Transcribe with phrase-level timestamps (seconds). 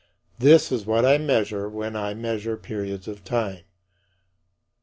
[0.39, 3.65] This is what I measure when I measure periods of time.